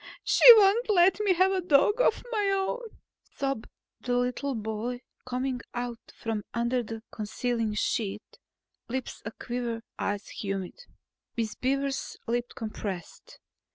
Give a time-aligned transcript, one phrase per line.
[0.23, 2.87] "She won't let me have a dog of my own,"
[3.35, 3.69] sobbed
[3.99, 8.39] the boy, coming out from under the concealing sheet,
[8.87, 10.85] lips a quiver, eyes humid.
[11.37, 13.37] Miss Beaver's lips compressed.